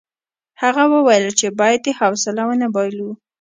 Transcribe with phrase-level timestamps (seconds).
[0.61, 3.09] هغه وویل چې باید حوصله ونه بایلو.